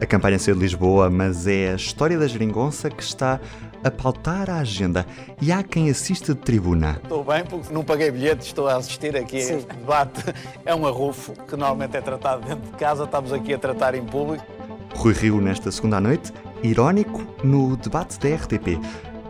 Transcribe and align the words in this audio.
A 0.00 0.06
campanha 0.06 0.38
saiu 0.38 0.54
de 0.54 0.60
Lisboa, 0.60 1.10
mas 1.10 1.48
é 1.48 1.72
a 1.72 1.74
história 1.74 2.16
da 2.16 2.28
geringonça 2.28 2.88
que 2.88 3.02
está 3.02 3.40
a 3.82 3.90
pautar 3.90 4.48
a 4.48 4.58
agenda 4.58 5.04
e 5.42 5.50
há 5.50 5.60
quem 5.62 5.90
assista 5.90 6.34
de 6.34 6.40
tribuna. 6.40 7.00
Estou 7.02 7.24
bem 7.24 7.44
porque 7.44 7.72
não 7.72 7.82
paguei 7.82 8.08
bilhete, 8.08 8.46
estou 8.46 8.68
a 8.68 8.76
assistir 8.76 9.16
aqui 9.16 9.36
a 9.36 9.40
este 9.40 9.74
debate. 9.74 10.22
É 10.64 10.72
um 10.72 10.86
arrufo 10.86 11.32
que 11.32 11.56
normalmente 11.56 11.96
é 11.96 12.00
tratado 12.00 12.46
dentro 12.46 12.70
de 12.70 12.76
casa, 12.76 13.04
estamos 13.04 13.32
aqui 13.32 13.52
a 13.52 13.58
tratar 13.58 13.96
em 13.96 14.04
público. 14.04 14.46
Rui 14.94 15.12
Rio 15.14 15.40
nesta 15.40 15.70
segunda 15.72 16.00
noite, 16.00 16.32
irónico 16.62 17.20
no 17.42 17.76
debate 17.76 18.20
da 18.20 18.36
RTP. 18.36 18.80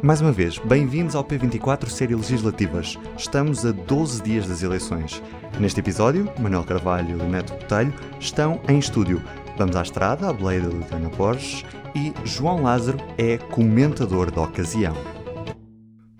Mais 0.02 0.20
uma 0.20 0.32
vez, 0.32 0.58
bem-vindos 0.58 1.16
ao 1.16 1.24
P24 1.24 1.88
Série 1.88 2.14
Legislativas. 2.14 2.98
Estamos 3.16 3.64
a 3.64 3.72
12 3.72 4.22
dias 4.22 4.46
das 4.46 4.62
eleições. 4.62 5.22
Neste 5.58 5.80
episódio, 5.80 6.30
Manuel 6.38 6.64
Carvalho 6.64 7.18
e 7.18 7.22
Neto 7.22 7.54
Botelho 7.54 7.92
estão 8.20 8.60
em 8.68 8.78
estúdio. 8.78 9.22
Vamos 9.58 9.74
à 9.74 9.82
estrada, 9.82 10.28
à 10.28 10.32
boleia 10.32 10.60
da 10.60 10.68
Luciana 10.68 11.08
Borges 11.08 11.64
e 11.92 12.14
João 12.24 12.62
Lázaro 12.62 12.98
é 13.18 13.38
comentador 13.38 14.30
da 14.30 14.42
ocasião. 14.42 14.94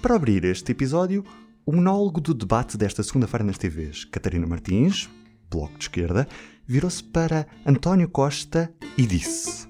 Para 0.02 0.16
abrir 0.16 0.44
este 0.44 0.72
episódio, 0.72 1.22
o 1.64 1.70
monólogo 1.70 2.20
do 2.20 2.34
debate 2.34 2.76
desta 2.76 3.00
segunda-feira 3.00 3.44
nas 3.44 3.56
TVs. 3.56 4.04
Catarina 4.06 4.44
Martins, 4.44 5.08
Bloco 5.48 5.78
de 5.78 5.84
Esquerda, 5.84 6.26
virou-se 6.66 7.04
para 7.04 7.46
António 7.64 8.08
Costa 8.08 8.74
e 8.96 9.06
disse: 9.06 9.67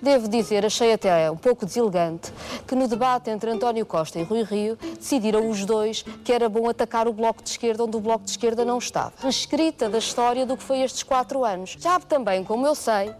Devo 0.00 0.28
dizer, 0.28 0.64
achei 0.64 0.92
até 0.92 1.30
um 1.30 1.36
pouco 1.36 1.64
deselegante 1.64 2.30
que 2.66 2.74
no 2.74 2.86
debate 2.86 3.30
entre 3.30 3.50
António 3.50 3.86
Costa 3.86 4.18
e 4.18 4.22
Rui 4.22 4.42
Rio 4.42 4.76
decidiram 4.98 5.48
os 5.48 5.64
dois 5.64 6.02
que 6.22 6.32
era 6.32 6.48
bom 6.48 6.68
atacar 6.68 7.08
o 7.08 7.12
Bloco 7.14 7.42
de 7.42 7.48
Esquerda 7.48 7.84
onde 7.84 7.96
o 7.96 8.00
Bloco 8.00 8.24
de 8.24 8.30
Esquerda 8.30 8.64
não 8.64 8.76
estava. 8.76 9.12
Reescrita 9.18 9.88
da 9.88 9.98
história 9.98 10.44
do 10.44 10.56
que 10.56 10.62
foi 10.62 10.80
estes 10.80 11.02
quatro 11.02 11.44
anos. 11.44 11.76
Sabe 11.80 12.04
também, 12.04 12.44
como 12.44 12.66
eu 12.66 12.74
sei, 12.74 13.10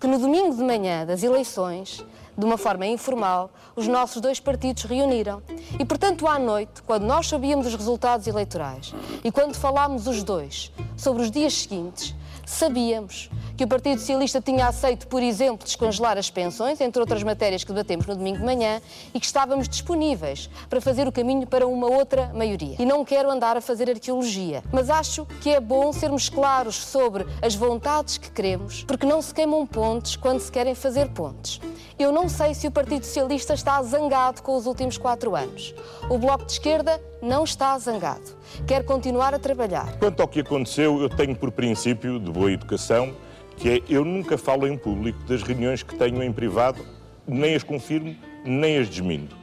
que 0.00 0.08
no 0.08 0.18
domingo 0.18 0.56
de 0.56 0.62
manhã 0.62 1.06
das 1.06 1.22
eleições, 1.22 2.04
de 2.36 2.44
uma 2.44 2.58
forma 2.58 2.84
informal, 2.84 3.48
os 3.76 3.86
nossos 3.86 4.20
dois 4.20 4.40
partidos 4.40 4.82
reuniram. 4.82 5.40
E, 5.78 5.84
portanto, 5.84 6.26
à 6.26 6.36
noite, 6.36 6.82
quando 6.82 7.04
nós 7.04 7.28
sabíamos 7.28 7.66
os 7.66 7.74
resultados 7.74 8.26
eleitorais 8.26 8.92
e 9.22 9.30
quando 9.30 9.54
falámos 9.54 10.08
os 10.08 10.24
dois 10.24 10.72
sobre 10.96 11.22
os 11.22 11.30
dias 11.30 11.54
seguintes, 11.54 12.12
sabíamos 12.44 13.30
que 13.56 13.64
o 13.64 13.68
Partido 13.68 13.98
Socialista 13.98 14.40
tinha 14.40 14.66
aceito, 14.66 15.06
por 15.06 15.22
exemplo, 15.22 15.64
descongelar 15.64 16.18
as 16.18 16.30
pensões, 16.30 16.80
entre 16.80 17.00
outras 17.00 17.22
matérias 17.22 17.62
que 17.62 17.72
debatemos 17.72 18.06
no 18.06 18.16
domingo 18.16 18.38
de 18.38 18.44
manhã, 18.44 18.80
e 19.12 19.20
que 19.20 19.26
estávamos 19.26 19.68
disponíveis 19.68 20.50
para 20.68 20.80
fazer 20.80 21.06
o 21.06 21.12
caminho 21.12 21.46
para 21.46 21.66
uma 21.66 21.86
outra 21.86 22.32
maioria. 22.34 22.76
E 22.78 22.84
não 22.84 23.04
quero 23.04 23.30
andar 23.30 23.56
a 23.56 23.60
fazer 23.60 23.88
arqueologia, 23.88 24.62
mas 24.72 24.90
acho 24.90 25.26
que 25.40 25.50
é 25.50 25.60
bom 25.60 25.92
sermos 25.92 26.28
claros 26.28 26.76
sobre 26.76 27.24
as 27.40 27.54
vontades 27.54 28.18
que 28.18 28.30
queremos, 28.30 28.82
porque 28.84 29.06
não 29.06 29.22
se 29.22 29.32
queimam 29.32 29.66
pontes 29.66 30.16
quando 30.16 30.40
se 30.40 30.50
querem 30.50 30.74
fazer 30.74 31.10
pontes. 31.10 31.60
Eu 31.96 32.10
não 32.10 32.28
sei 32.28 32.54
se 32.54 32.66
o 32.66 32.72
Partido 32.72 33.04
Socialista 33.04 33.54
está 33.54 33.80
zangado 33.82 34.42
com 34.42 34.56
os 34.56 34.66
últimos 34.66 34.98
quatro 34.98 35.36
anos. 35.36 35.72
O 36.10 36.18
Bloco 36.18 36.44
de 36.44 36.52
Esquerda 36.52 37.00
não 37.22 37.44
está 37.44 37.78
zangado. 37.78 38.36
Quer 38.66 38.84
continuar 38.84 39.32
a 39.32 39.38
trabalhar. 39.38 39.96
Quanto 39.98 40.20
ao 40.20 40.26
que 40.26 40.40
aconteceu, 40.40 41.00
eu 41.00 41.08
tenho 41.08 41.36
por 41.36 41.52
princípio 41.52 42.18
de 42.18 42.32
boa 42.32 42.50
educação 42.50 43.14
que 43.56 43.68
é 43.68 43.82
eu 43.88 44.04
nunca 44.04 44.36
falo 44.36 44.66
em 44.66 44.76
público 44.76 45.18
das 45.24 45.42
reuniões 45.42 45.82
que 45.82 45.96
tenho 45.96 46.22
em 46.22 46.32
privado, 46.32 46.84
nem 47.26 47.54
as 47.54 47.62
confirmo, 47.62 48.16
nem 48.44 48.78
as 48.78 48.88
desminto. 48.88 49.36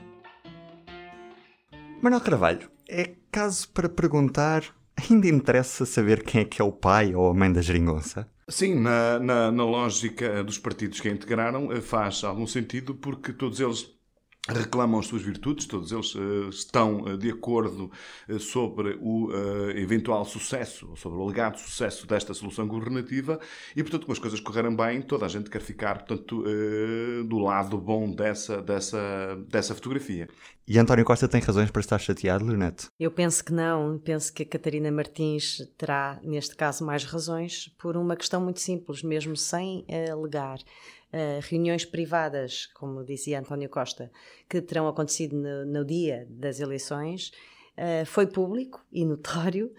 Manuel 2.01 2.21
Carvalho, 2.21 2.69
é 2.87 3.11
caso 3.31 3.69
para 3.69 3.87
perguntar, 3.87 4.63
ainda 4.95 5.27
interessa 5.27 5.85
saber 5.85 6.23
quem 6.23 6.41
é 6.41 6.45
que 6.45 6.61
é 6.61 6.65
o 6.65 6.71
pai 6.71 7.13
ou 7.13 7.29
a 7.29 7.33
mãe 7.33 7.51
da 7.51 7.61
geringonça? 7.61 8.27
Sim, 8.49 8.75
na, 8.75 9.19
na, 9.19 9.51
na 9.51 9.63
lógica 9.63 10.43
dos 10.43 10.57
partidos 10.57 10.99
que 10.99 11.07
a 11.07 11.11
integraram 11.11 11.71
eh, 11.71 11.79
faz 11.79 12.23
algum 12.23 12.45
sentido 12.45 12.93
porque 12.93 13.31
todos 13.31 13.59
eles 13.59 13.89
reclamam 14.49 14.99
as 14.99 15.05
suas 15.05 15.21
virtudes, 15.21 15.67
todos 15.67 15.91
eles 15.91 16.15
uh, 16.15 16.49
estão 16.49 17.01
uh, 17.01 17.17
de 17.17 17.29
acordo 17.29 17.91
uh, 18.27 18.39
sobre 18.39 18.97
o 18.99 19.31
eventual 19.75 20.25
sucesso, 20.25 20.91
sobre 20.95 21.17
o 21.19 21.21
alegado 21.21 21.59
sucesso 21.59 22.07
desta 22.07 22.33
solução 22.33 22.67
governativa 22.67 23.39
e, 23.75 23.83
portanto, 23.83 24.05
com 24.05 24.11
as 24.11 24.19
coisas 24.19 24.39
correrem 24.39 24.75
bem, 24.75 25.01
toda 25.01 25.25
a 25.25 25.29
gente 25.29 25.49
quer 25.49 25.61
ficar, 25.61 25.99
portanto, 25.99 26.43
do 27.27 27.37
lado 27.37 27.77
bom 27.77 28.11
dessa, 28.11 28.61
dessa, 28.61 29.37
dessa 29.47 29.75
fotografia. 29.75 30.27
E 30.67 30.77
António 30.77 31.05
Costa 31.05 31.27
tem 31.27 31.41
razões 31.41 31.69
para 31.69 31.79
estar 31.79 31.99
chateado, 31.99 32.45
Leonete? 32.45 32.87
Eu 32.99 33.11
penso 33.11 33.43
que 33.43 33.51
não. 33.51 33.97
Penso 33.99 34.33
que 34.33 34.43
a 34.43 34.45
Catarina 34.45 34.91
Martins 34.91 35.57
terá, 35.77 36.19
neste 36.23 36.55
caso, 36.55 36.85
mais 36.85 37.03
razões 37.03 37.69
por 37.77 37.97
uma 37.97 38.15
questão 38.15 38.41
muito 38.41 38.59
simples, 38.59 39.03
mesmo 39.03 39.35
sem 39.35 39.85
alegar. 40.11 40.59
Uh, 41.13 41.41
reuniões 41.49 41.83
privadas, 41.83 42.67
como 42.67 43.03
dizia 43.03 43.39
António 43.39 43.67
Costa, 43.67 44.09
que 44.49 44.61
terão 44.61 44.87
acontecido 44.87 45.35
no, 45.35 45.65
no 45.65 45.85
dia 45.85 46.25
das 46.29 46.61
eleições, 46.61 47.33
uh, 47.77 48.05
foi 48.05 48.25
público 48.27 48.81
e 48.91 49.03
notório 49.03 49.73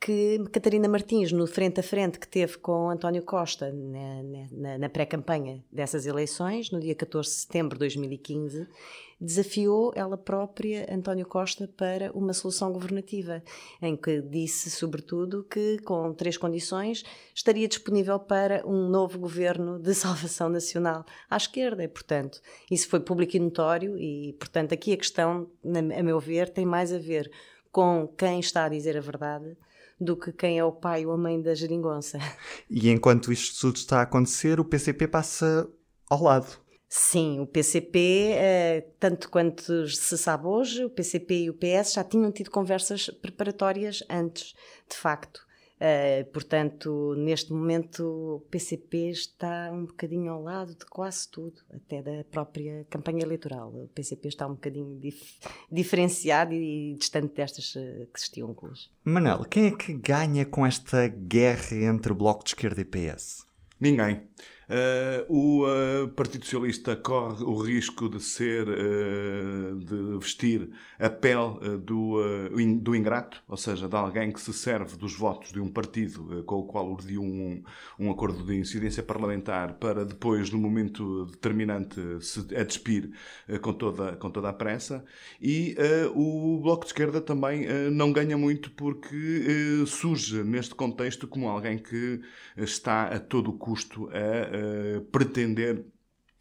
que 0.00 0.38
Catarina 0.52 0.88
Martins, 0.88 1.32
no 1.32 1.46
frente 1.46 1.80
a 1.80 1.82
frente 1.82 2.18
que 2.18 2.28
teve 2.28 2.56
com 2.58 2.88
António 2.88 3.22
Costa 3.22 3.72
na, 3.72 4.22
na, 4.52 4.78
na 4.78 4.88
pré-campanha 4.88 5.64
dessas 5.72 6.06
eleições, 6.06 6.70
no 6.70 6.78
dia 6.78 6.94
14 6.94 7.28
de 7.28 7.34
setembro 7.34 7.74
de 7.74 7.80
2015, 7.80 8.68
desafiou 9.20 9.92
ela 9.96 10.16
própria 10.16 10.86
António 10.94 11.26
Costa 11.26 11.68
para 11.76 12.12
uma 12.12 12.32
solução 12.32 12.72
governativa, 12.72 13.42
em 13.82 13.96
que 13.96 14.22
disse, 14.22 14.70
sobretudo, 14.70 15.42
que 15.42 15.78
com 15.80 16.14
três 16.14 16.36
condições 16.36 17.02
estaria 17.34 17.66
disponível 17.66 18.20
para 18.20 18.64
um 18.64 18.88
novo 18.88 19.18
governo 19.18 19.80
de 19.80 19.92
salvação 19.94 20.48
nacional 20.48 21.04
à 21.28 21.36
esquerda. 21.36 21.82
E, 21.82 21.88
portanto, 21.88 22.40
isso 22.70 22.88
foi 22.88 23.00
público 23.00 23.36
e 23.36 23.40
notório, 23.40 23.98
e, 23.98 24.32
portanto, 24.38 24.72
aqui 24.72 24.92
a 24.92 24.96
questão, 24.96 25.50
a 25.64 26.02
meu 26.02 26.20
ver, 26.20 26.50
tem 26.50 26.64
mais 26.64 26.92
a 26.92 26.98
ver 26.98 27.28
com 27.72 28.06
quem 28.16 28.38
está 28.38 28.64
a 28.64 28.68
dizer 28.68 28.96
a 28.96 29.00
verdade 29.00 29.56
do 30.00 30.16
que 30.16 30.32
quem 30.32 30.58
é 30.58 30.64
o 30.64 30.72
pai 30.72 31.04
ou 31.04 31.12
a 31.12 31.16
mãe 31.16 31.40
da 31.40 31.54
geringonça. 31.54 32.18
E 32.70 32.90
enquanto 32.90 33.32
isto 33.32 33.60
tudo 33.60 33.76
está 33.76 34.00
a 34.00 34.02
acontecer, 34.02 34.60
o 34.60 34.64
PCP 34.64 35.08
passa 35.08 35.68
ao 36.08 36.22
lado. 36.22 36.58
Sim, 36.88 37.40
o 37.40 37.46
PCP, 37.46 37.98
eh, 38.32 38.86
tanto 38.98 39.28
quanto 39.28 39.86
se 39.88 40.16
sabe 40.16 40.46
hoje, 40.46 40.84
o 40.84 40.90
PCP 40.90 41.44
e 41.44 41.50
o 41.50 41.54
PS 41.54 41.92
já 41.92 42.04
tinham 42.04 42.32
tido 42.32 42.50
conversas 42.50 43.10
preparatórias 43.10 44.02
antes, 44.08 44.54
de 44.88 44.96
facto. 44.96 45.47
Uh, 45.78 46.24
portanto, 46.32 47.14
neste 47.16 47.52
momento, 47.52 48.02
o 48.02 48.40
PCP 48.50 49.10
está 49.10 49.70
um 49.72 49.86
bocadinho 49.86 50.32
ao 50.32 50.42
lado 50.42 50.74
de 50.74 50.84
quase 50.86 51.28
tudo, 51.28 51.60
até 51.72 52.02
da 52.02 52.24
própria 52.24 52.84
campanha 52.90 53.22
eleitoral. 53.22 53.68
O 53.68 53.88
PCP 53.94 54.28
está 54.28 54.46
um 54.46 54.54
bocadinho 54.54 54.98
dif 54.98 55.38
diferenciado 55.70 56.52
e 56.54 56.94
distante 56.98 57.34
destas 57.34 57.74
uh, 57.74 58.06
questões. 58.12 58.38
Manel, 59.04 59.44
quem 59.44 59.66
é 59.66 59.70
que 59.70 59.92
ganha 59.94 60.44
com 60.44 60.66
esta 60.66 61.08
guerra 61.08 61.76
entre 61.76 62.12
o 62.12 62.14
Bloco 62.14 62.44
de 62.44 62.50
Esquerda 62.50 62.80
e 62.80 62.84
PS? 62.84 63.46
Ninguém. 63.80 64.22
Uh, 64.68 65.24
o 65.32 65.64
uh, 65.64 66.08
Partido 66.08 66.44
Socialista 66.44 66.94
corre 66.94 67.42
o 67.42 67.56
risco 67.56 68.06
de 68.06 68.22
ser, 68.22 68.68
uh, 68.68 69.78
de 69.78 70.18
vestir 70.18 70.68
a 70.98 71.08
pele 71.08 71.78
do, 71.82 72.18
do 72.80 72.94
ingrato, 72.94 73.42
ou 73.48 73.56
seja, 73.56 73.88
de 73.88 73.96
alguém 73.96 74.30
que 74.30 74.40
se 74.40 74.52
serve 74.52 74.96
dos 74.96 75.14
votos 75.14 75.52
de 75.52 75.60
um 75.60 75.68
partido 75.68 76.44
com 76.44 76.56
o 76.56 76.64
qual 76.64 76.90
urdiu 76.90 77.22
um, 77.22 77.62
um 77.98 78.10
acordo 78.10 78.44
de 78.44 78.56
incidência 78.56 79.02
parlamentar 79.02 79.74
para 79.74 80.04
depois, 80.04 80.50
no 80.50 80.58
momento 80.58 81.24
determinante, 81.26 81.98
se 82.20 82.40
a 82.54 82.62
despir 82.62 83.10
com, 83.62 83.72
toda, 83.72 84.16
com 84.16 84.28
toda 84.30 84.48
a 84.48 84.52
pressa. 84.52 85.04
E 85.40 85.76
o 86.14 86.58
Bloco 86.60 86.82
de 86.82 86.88
Esquerda 86.88 87.20
também 87.20 87.66
não 87.90 88.12
ganha 88.12 88.36
muito 88.36 88.70
porque 88.72 89.84
surge 89.86 90.42
neste 90.42 90.74
contexto 90.74 91.28
como 91.28 91.48
alguém 91.48 91.78
que 91.78 92.20
está 92.56 93.04
a 93.04 93.20
todo 93.20 93.52
custo 93.52 94.10
a 94.12 94.57
pretender 95.10 95.84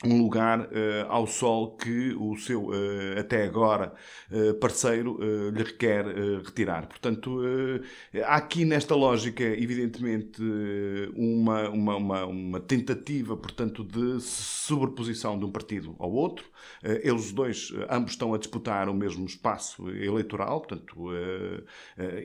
um 0.05 0.21
lugar 0.21 0.61
uh, 0.61 0.69
ao 1.09 1.25
sol 1.25 1.75
que 1.75 2.13
o 2.19 2.35
seu, 2.37 2.67
uh, 2.67 3.19
até 3.19 3.43
agora, 3.43 3.93
uh, 4.31 4.53
parceiro 4.55 5.17
lhe 5.51 5.63
requer 5.63 6.05
retirar. 6.43 6.87
Portanto, 6.87 7.39
há 8.25 8.35
aqui 8.35 8.65
nesta 8.65 8.95
lógica, 8.95 9.43
evidentemente, 9.43 10.41
uma, 11.15 11.69
uma, 11.69 11.95
uma, 11.95 12.25
uma, 12.25 12.59
tentativa, 12.59 13.35
portanto, 13.35 13.83
de 13.83 14.21
sobreposição 14.21 15.37
de 15.37 15.45
um 15.45 15.51
partido 15.51 15.95
ao 15.99 16.11
outro. 16.11 16.45
eles 16.83 17.31
dois, 17.31 17.73
ambos 17.89 18.11
estão 18.11 18.33
a 18.33 18.37
disputar 18.37 18.89
o 18.89 18.93
mesmo 18.93 19.25
espaço 19.25 19.89
eleitoral, 19.89 20.61
portanto, 20.61 21.07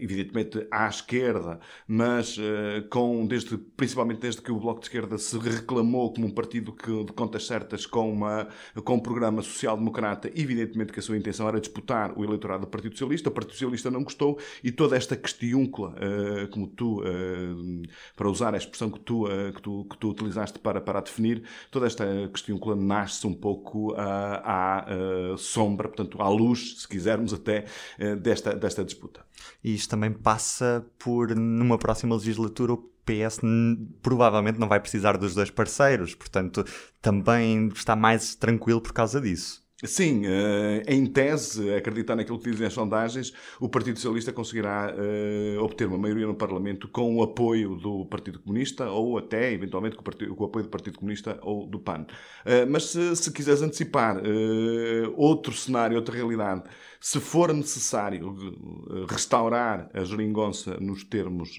evidentemente 0.00 0.66
à 0.70 0.88
esquerda, 0.88 1.60
mas 1.86 2.36
com, 2.90 3.26
desde, 3.26 3.56
principalmente 3.56 4.20
desde 4.20 4.42
que 4.42 4.52
o 4.52 4.58
Bloco 4.58 4.80
de 4.80 4.86
Esquerda 4.86 5.18
se 5.18 5.38
reclamou 5.38 6.12
como 6.12 6.26
um 6.26 6.30
partido 6.30 6.72
que, 6.72 7.04
de 7.04 7.12
contas 7.12 7.46
certas 7.46 7.61
certas 7.62 7.86
com, 7.86 8.12
uma, 8.12 8.48
com 8.84 8.94
um 8.94 9.00
programa 9.00 9.40
social-democrata, 9.42 10.30
evidentemente 10.34 10.92
que 10.92 10.98
a 10.98 11.02
sua 11.02 11.16
intenção 11.16 11.48
era 11.48 11.60
disputar 11.60 12.12
o 12.18 12.24
eleitorado 12.24 12.62
do 12.62 12.66
Partido 12.66 12.92
Socialista. 12.92 13.28
O 13.28 13.32
Partido 13.32 13.52
Socialista 13.52 13.90
não 13.90 14.02
gostou 14.02 14.38
e 14.62 14.70
toda 14.72 14.96
esta 14.96 15.16
questiúncula, 15.16 15.90
uh, 15.90 16.48
como 16.48 16.66
tu, 16.66 17.00
uh, 17.00 17.82
para 18.16 18.28
usar 18.28 18.54
a 18.54 18.58
expressão 18.58 18.90
que 18.90 19.00
tu, 19.00 19.26
uh, 19.26 19.52
que 19.54 19.62
tu, 19.62 19.86
que 19.88 19.96
tu 19.96 20.10
utilizaste 20.10 20.58
para, 20.58 20.80
para 20.80 21.00
definir, 21.00 21.42
toda 21.70 21.86
esta 21.86 22.04
questiúncula 22.32 22.74
nasce 22.76 23.26
um 23.26 23.34
pouco 23.34 23.94
à 23.96 24.86
sombra, 25.36 25.88
portanto, 25.88 26.20
à 26.20 26.28
luz, 26.28 26.80
se 26.80 26.88
quisermos 26.88 27.32
até, 27.32 27.64
desta, 28.20 28.54
desta 28.54 28.84
disputa. 28.84 29.24
E 29.62 29.74
isto 29.74 29.90
também 29.90 30.12
passa 30.12 30.84
por, 30.98 31.34
numa 31.34 31.78
próxima 31.78 32.14
legislatura, 32.14 32.76
PS 33.04 33.40
provavelmente 34.00 34.58
não 34.58 34.68
vai 34.68 34.80
precisar 34.80 35.16
dos 35.16 35.34
dois 35.34 35.50
parceiros, 35.50 36.14
portanto 36.14 36.64
também 37.00 37.68
está 37.68 37.96
mais 37.96 38.34
tranquilo 38.34 38.80
por 38.80 38.92
causa 38.92 39.20
disso. 39.20 39.62
Sim, 39.84 40.22
eh, 40.26 40.84
em 40.86 41.04
tese, 41.06 41.74
acreditar 41.74 42.14
naquilo 42.14 42.38
que 42.38 42.48
dizem 42.48 42.68
as 42.68 42.72
sondagens, 42.72 43.32
o 43.58 43.68
Partido 43.68 43.96
Socialista 43.96 44.32
conseguirá 44.32 44.94
eh, 44.96 45.58
obter 45.58 45.88
uma 45.88 45.98
maioria 45.98 46.24
no 46.24 46.36
Parlamento 46.36 46.86
com 46.86 47.16
o 47.16 47.22
apoio 47.22 47.74
do 47.74 48.06
Partido 48.06 48.38
Comunista 48.38 48.88
ou 48.88 49.18
até, 49.18 49.52
eventualmente, 49.52 49.96
com 49.96 50.04
o, 50.04 50.44
apoio 50.44 50.64
do 50.64 50.70
Partido 50.70 51.00
Comunista 51.00 51.36
ou 51.42 51.66
do 51.66 51.80
PAN. 51.80 52.06
Eh, 52.44 52.64
mas 52.64 52.90
se, 52.90 53.16
se 53.16 53.32
quiseres 53.32 53.60
antecipar 53.60 54.22
outro 55.16 55.52
cenário, 55.52 55.96
outra 55.96 56.14
realidade, 56.14 56.62
se 57.00 57.18
for 57.18 57.52
necessário 57.52 58.36
restaurar 59.08 59.90
a 59.92 60.04
geringonça 60.04 60.78
nos 60.78 61.02
termos 61.02 61.56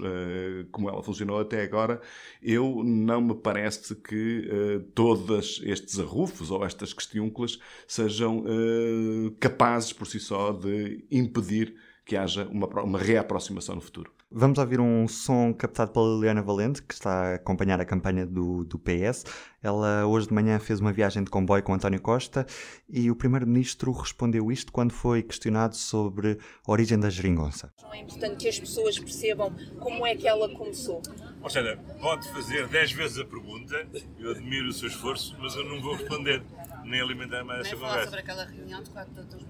como 0.72 0.90
ela 0.90 1.04
funcionou 1.04 1.40
até 1.40 1.64
agora, 1.64 2.02
eu 2.42 2.82
não 2.86 3.20
me 3.20 3.36
parece 3.36 3.96
que 3.96 4.82
todos 4.96 5.62
estes 5.66 6.00
arrufos 6.00 6.50
ou 6.50 6.66
estas 6.66 6.94
questiúnculas 6.94 7.60
sejam 7.86 8.13
sejam 8.14 8.40
uh, 8.40 9.32
capazes 9.40 9.92
por 9.92 10.06
si 10.06 10.20
só 10.20 10.52
de 10.52 11.04
impedir 11.12 11.76
que 12.06 12.16
haja 12.16 12.48
uma, 12.50 12.68
uma 12.82 13.00
reaproximação 13.00 13.76
no 13.76 13.82
futuro. 13.82 14.12
Vamos 14.36 14.58
ouvir 14.58 14.80
um 14.80 15.08
som 15.08 15.54
captado 15.54 15.92
pela 15.92 16.16
Liliana 16.16 16.42
Valente, 16.42 16.82
que 16.82 16.94
está 16.94 17.12
a 17.12 17.36
acompanhar 17.36 17.80
a 17.80 17.86
campanha 17.86 18.26
do, 18.26 18.64
do 18.64 18.80
PS. 18.80 19.26
Ela 19.62 20.08
hoje 20.08 20.28
de 20.28 20.34
manhã 20.34 20.60
fez 20.60 20.80
uma 20.80 20.92
viagem 20.92 21.24
de 21.24 21.30
comboio 21.30 21.62
com 21.62 21.72
António 21.72 22.02
Costa 22.02 22.46
e 22.90 23.12
o 23.12 23.16
Primeiro-Ministro 23.16 23.92
respondeu 23.92 24.52
isto 24.52 24.72
quando 24.72 24.92
foi 24.92 25.22
questionado 25.22 25.76
sobre 25.76 26.40
a 26.68 26.72
origem 26.72 27.00
da 27.00 27.12
geringonça. 27.12 27.72
É 27.94 28.00
importante 28.00 28.38
que 28.38 28.50
as 28.50 28.60
pessoas 28.60 28.98
percebam 28.98 29.56
como 29.80 30.06
é 30.06 30.16
que 30.16 30.28
ela 30.28 30.50
começou. 30.50 31.00
Ou 31.42 31.50
seja, 31.50 31.78
pode 32.02 32.28
fazer 32.30 32.68
10 32.68 32.92
vezes 32.92 33.20
a 33.20 33.26
pergunta, 33.26 33.88
eu 34.18 34.32
admiro 34.32 34.68
o 34.68 34.74
seu 34.74 34.88
esforço, 34.88 35.38
mas 35.40 35.56
eu 35.56 35.64
não 35.64 35.80
vou 35.80 35.96
responder 35.96 36.42
nem 36.86 37.02
alimentar 37.02 37.44
mais 37.44 37.66
essa 37.66 37.76
conversa. 37.76 38.04
sobre 38.06 38.20
aquela 38.20 38.46
reunião 38.46 38.84
de 38.84 38.90
quatro 38.90 39.14
doutores. 39.14 39.48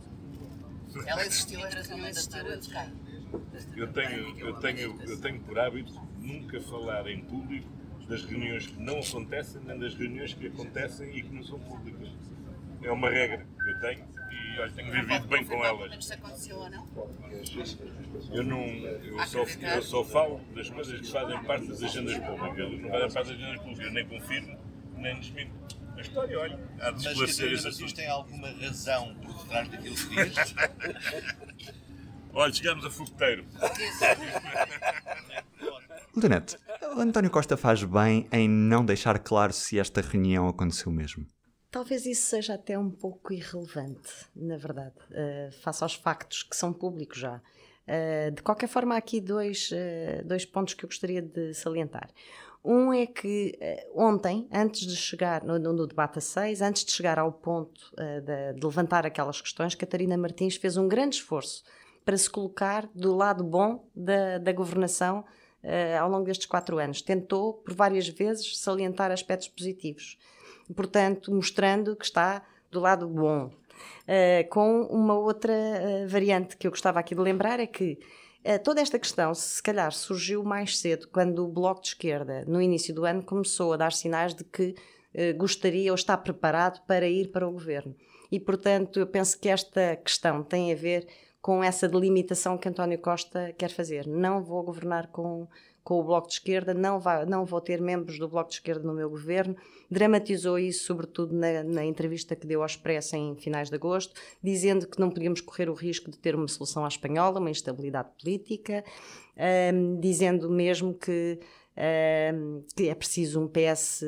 Ela 1.06 1.25
existiu, 1.25 1.59
ela 1.59 1.97
não 1.97 2.07
existiu, 2.07 2.39
eu 2.39 2.62
eu 3.75 3.91
tenho, 3.91 4.39
eu, 4.39 4.53
tenho, 4.59 5.01
eu 5.01 5.21
tenho 5.21 5.39
por 5.41 5.57
hábito 5.57 6.00
nunca 6.19 6.62
falar 6.62 7.07
em 7.09 7.21
público 7.21 7.68
das 8.07 8.24
reuniões 8.25 8.68
que 8.68 8.80
não 8.80 9.00
acontecem, 9.00 9.62
nem 9.65 9.80
das 9.80 9.95
reuniões 9.95 10.33
que 10.33 10.47
acontecem 10.47 11.09
e 11.18 11.24
que 11.24 11.33
não 11.33 11.44
são 11.44 11.59
públicas. 11.59 12.09
É 12.81 12.91
uma 12.91 13.09
regra 13.09 13.45
que 13.63 13.69
eu 13.69 13.79
tenho 13.79 14.06
e 14.31 14.59
olha, 14.59 14.71
tenho 14.71 14.91
vivido 14.91 15.27
bem 15.27 15.45
com 15.45 15.65
elas. 15.65 16.06
Se 16.06 16.13
aconteceu 16.13 16.57
ou 16.57 16.69
não? 16.69 16.88
Eu, 18.31 18.44
não 18.44 18.62
eu, 18.62 19.25
só, 19.25 19.44
eu 19.44 19.81
só 19.81 20.03
falo 20.03 20.41
das 20.53 20.69
coisas 20.69 21.00
que 21.00 21.12
fazem 21.12 21.44
parte 21.44 21.68
das 21.68 21.81
agendas 21.81 22.18
públicas. 22.19 22.81
Não 22.81 22.89
fazem 22.89 23.13
parte 23.13 23.13
das 23.13 23.29
agendas 23.29 23.57
públicas. 23.57 23.86
Eu 23.86 23.94
nem 23.94 24.07
confirmo, 24.07 24.59
nem 24.97 25.19
desminto 25.19 25.82
história, 26.01 26.40
olha, 26.40 26.60
há 26.80 26.92
de 26.92 27.07
esclarecer 27.07 27.54
esse 27.54 27.68
assunto. 27.68 27.94
tem 27.94 28.07
alguma 28.07 28.50
razão 28.50 29.16
por 29.16 29.34
detrás 29.44 29.68
daquilo 29.69 29.95
que 29.95 30.25
diz? 30.25 30.56
olha, 32.34 32.54
chegamos 32.54 32.86
a 32.86 32.90
fogueteiro. 32.90 33.45
Leonete, 36.16 36.57
António 36.95 37.31
Costa 37.31 37.57
faz 37.57 37.84
bem 37.84 38.28
em 38.31 38.48
não 38.48 38.86
deixar 38.86 39.18
claro 39.18 39.51
se 39.51 39.80
esta 39.80 40.00
reunião 40.00 40.48
aconteceu 40.48 40.92
mesmo. 40.92 41.25
Talvez 41.72 42.06
isso 42.06 42.28
seja 42.28 42.54
até 42.54 42.78
um 42.78 42.92
pouco 42.92 43.34
irrelevante, 43.34 44.12
na 44.36 44.57
verdade, 44.57 44.94
uh, 45.10 45.51
face 45.63 45.84
aos 45.84 45.96
factos 45.96 46.44
que 46.44 46.56
são 46.56 46.72
públicos 46.72 47.18
já. 47.18 47.42
Uh, 47.88 48.30
de 48.31 48.44
qualquer 48.44 48.68
forma, 48.68 48.94
há 48.94 49.00
aqui 49.00 49.19
dois, 49.19 49.72
uh, 49.72 50.24
dois 50.24 50.46
pontos 50.46 50.75
que 50.75 50.86
eu 50.86 50.88
gostaria 50.88 51.19
de 51.19 51.51
salientar. 51.56 52.12
Um 52.63 52.94
é 52.94 53.06
que 53.06 53.60
uh, 53.62 54.01
ontem, 54.01 54.48
antes 54.51 54.88
de 54.88 54.95
chegar 54.95 55.44
no, 55.44 55.60
no, 55.60 55.86
debate 55.86 56.19
a 56.19 56.21
seis, 56.21 56.62
antes 56.62 56.86
de 56.86 56.92
chegar 56.94 57.19
ao 57.19 57.30
ponto 57.30 57.92
uh, 57.94 58.21
de, 58.21 58.54
de, 58.54 58.65
levantar 58.65 59.06
aquelas 59.06 59.42
questões, 59.42 59.75
Catarina 59.75 60.18
Martins 60.18 60.56
fez 60.56 60.77
um 60.77 60.88
grande 60.88 61.18
esforço 61.18 61.63
para 62.06 62.15
se 62.15 62.30
colocar 62.30 62.88
do 62.95 63.13
lado 63.13 63.44
bom 63.44 63.86
da, 63.94 64.38
da 64.38 64.54
governação 64.54 65.25
uh, 65.62 66.00
ao 66.00 66.10
longo 66.10 66.24
destes 66.24 66.45
quatro 66.45 66.80
anos. 66.80 67.01
Tentou, 67.01 67.56
por 67.56 67.74
várias 67.74 68.07
vezes, 68.07 68.57
salientar 68.57 69.12
aspectos 69.12 69.50
positivos. 69.50 70.18
Portanto, 70.74 71.33
mostrando 71.33 71.98
que 71.98 72.06
está 72.06 72.44
do 72.71 72.80
lado 72.80 73.07
bom. 73.07 73.51
com 74.50 74.83
uma 74.83 75.13
outra 75.13 75.54
variante 76.07 76.56
que 76.56 76.65
eu 76.65 76.71
gostava 76.71 77.00
aqui 77.00 77.13
de 77.13 77.21
lembrar 77.21 77.60
é 77.60 77.68
que 77.68 78.00
eh, 78.01 78.06
toda 78.63 78.81
esta 78.81 79.00
questão, 79.00 79.34
se 79.34 79.63
calhar, 79.63 79.92
surgiu 79.92 80.44
mais 80.44 80.78
cedo, 80.78 81.07
quando 81.07 81.45
o 81.45 81.48
Bloco 81.48 81.81
de 81.81 81.90
Esquerda, 81.90 82.44
no 82.45 82.62
início 82.62 82.94
do 82.94 83.06
ano, 83.06 83.24
começou 83.24 83.74
a 83.74 83.78
dar 83.78 83.94
sinais 83.94 84.34
de 84.34 84.44
que 84.44 84.75
eh, 85.13 85.34
gostaria 85.34 85.92
ou 85.92 85.95
está 85.95 86.18
preparado 86.18 86.81
para 86.86 87.07
ir 87.07 87.31
para 87.31 87.48
o 87.48 87.51
governo. 87.51 87.95
E, 88.31 88.40
portanto, 88.40 89.00
eu 89.00 89.07
penso 89.07 89.40
que 89.40 89.48
esta 89.48 89.95
questão 89.95 90.44
tem 90.44 90.74
a 90.74 90.75
ver 90.75 91.07
com 91.42 91.63
essa 91.63 91.88
delimitação 91.88 92.57
que 92.57 92.68
António 92.68 92.98
Costa 92.98 93.54
quer 93.57 93.69
fazer. 93.69 94.07
Não 94.07 94.44
vou 94.44 94.63
governar 94.63 95.07
com 95.07 95.48
com 95.83 96.00
o 96.00 96.03
Bloco 96.03 96.27
de 96.27 96.35
Esquerda, 96.35 96.74
não, 96.74 97.00
vai, 97.00 97.25
não 97.25 97.45
vou 97.45 97.59
ter 97.59 97.81
membros 97.81 98.18
do 98.18 98.27
Bloco 98.27 98.50
de 98.50 98.56
Esquerda 98.56 98.88
no 98.88 98.94
meu 98.94 99.09
governo. 99.09 99.56
Dramatizou 99.91 100.57
isso, 100.57 100.85
sobretudo 100.85 101.35
na, 101.35 101.63
na, 101.63 101.85
entrevista 101.85 102.35
que 102.35 102.47
deu 102.47 102.62
ao 102.62 102.65
Expresso 102.65 103.15
em 103.15 103.35
finais 103.35 103.69
de 103.69 103.75
agosto, 103.75 104.13
dizendo 104.41 104.88
que 104.88 105.00
não 105.00 105.09
podíamos 105.09 105.41
correr 105.41 105.69
o 105.69 105.74
risco 105.74 106.09
de 106.09 106.18
ter 106.18 106.35
uma 106.35 106.47
solução 106.47 106.85
à 106.85 106.88
espanhola, 106.88 107.39
uma 107.39 107.51
instabilidade 107.51 108.09
política, 108.21 108.83
um, 109.74 110.00
dizendo 110.00 110.50
mesmo 110.50 110.94
que, 110.94 111.39
um, 112.33 112.63
que 112.75 112.88
é 112.88 112.95
preciso 112.95 113.41
um 113.41 113.47
PS 113.47 114.03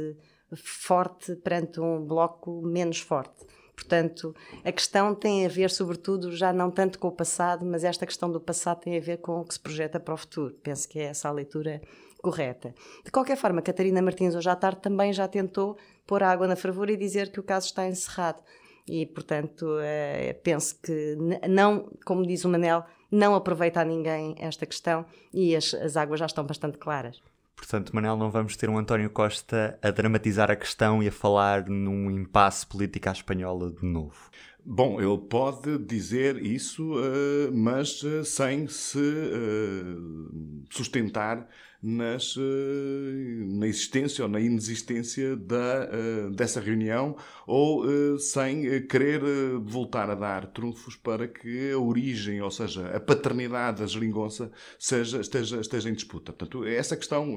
forte 0.55 1.35
perante 1.35 1.81
um 1.81 2.05
Bloco 2.05 2.61
menos 2.61 2.99
forte. 2.99 3.45
Portanto, 3.75 4.33
a 4.63 4.71
questão 4.71 5.13
tem 5.13 5.45
a 5.45 5.49
ver, 5.49 5.69
sobretudo, 5.69 6.35
já 6.35 6.53
não 6.53 6.71
tanto 6.71 6.97
com 6.97 7.09
o 7.09 7.11
passado, 7.11 7.65
mas 7.65 7.83
esta 7.83 8.05
questão 8.05 8.31
do 8.31 8.39
passado 8.39 8.79
tem 8.79 8.97
a 8.97 9.01
ver 9.01 9.17
com 9.17 9.41
o 9.41 9.45
que 9.45 9.53
se 9.53 9.59
projeta 9.59 9.99
para 9.99 10.13
o 10.13 10.17
futuro. 10.17 10.55
Penso 10.63 10.87
que 10.87 10.97
é 10.99 11.03
essa 11.03 11.27
a 11.27 11.31
leitura 11.31 11.81
correta. 12.21 12.73
De 13.03 13.11
qualquer 13.11 13.37
forma, 13.37 13.61
Catarina 13.61 14.01
Martins, 14.01 14.33
hoje 14.33 14.49
à 14.49 14.55
tarde, 14.55 14.81
também 14.81 15.13
já 15.13 15.27
tentou 15.27 15.77
pôr 16.07 16.23
água 16.23 16.47
na 16.47 16.55
fervura 16.55 16.91
e 16.91 16.97
dizer 16.97 17.31
que 17.31 17.39
o 17.39 17.43
caso 17.43 17.67
está 17.67 17.85
encerrado. 17.85 18.41
E, 18.87 19.05
portanto, 19.05 19.77
eh, 19.81 20.33
penso 20.43 20.79
que 20.81 21.17
não, 21.47 21.89
como 22.05 22.25
diz 22.25 22.45
o 22.45 22.49
Manel, 22.49 22.83
não 23.11 23.35
aproveita 23.35 23.81
a 23.81 23.85
ninguém 23.85 24.35
esta 24.37 24.65
questão 24.65 25.05
e 25.33 25.55
as, 25.55 25.73
as 25.73 25.97
águas 25.97 26.19
já 26.19 26.25
estão 26.25 26.45
bastante 26.45 26.77
claras. 26.77 27.21
Portanto, 27.55 27.95
Manel, 27.95 28.17
não 28.17 28.29
vamos 28.29 28.55
ter 28.55 28.69
um 28.69 28.77
António 28.77 29.09
Costa 29.09 29.79
a 29.81 29.89
dramatizar 29.89 30.51
a 30.51 30.55
questão 30.55 31.01
e 31.01 31.07
a 31.07 31.11
falar 31.11 31.67
num 31.69 32.11
impasse 32.11 32.65
político 32.67 33.09
à 33.09 33.11
espanhola 33.11 33.71
de 33.71 33.85
novo. 33.85 34.29
Bom, 34.67 34.99
ele 34.99 35.17
pode 35.29 35.77
dizer 35.77 36.43
isso, 36.43 36.95
uh, 36.95 37.51
mas 37.53 38.01
uh, 38.01 38.25
sem 38.25 38.67
se 38.67 38.97
uh, 38.97 40.63
sustentar 40.71 41.47
nas, 41.85 42.35
na 43.47 43.67
existência 43.67 44.23
ou 44.23 44.29
na 44.29 44.39
inexistência 44.39 45.35
da, 45.35 45.87
uh, 45.87 46.31
dessa 46.31 46.59
reunião 46.59 47.15
ou 47.45 47.85
uh, 47.85 48.17
sem 48.17 48.87
querer 48.87 49.21
voltar 49.63 50.09
a 50.09 50.15
dar 50.15 50.47
trunfos 50.47 50.95
para 50.95 51.27
que 51.27 51.71
a 51.71 51.77
origem, 51.77 52.41
ou 52.41 52.49
seja, 52.49 52.87
a 52.87 52.99
paternidade 52.99 53.81
da 53.81 53.87
geringonça 53.87 54.51
seja, 54.79 55.21
esteja, 55.21 55.61
esteja 55.61 55.89
em 55.89 55.93
disputa. 55.93 56.33
Portanto, 56.33 56.65
essa 56.65 56.97
questão, 56.97 57.35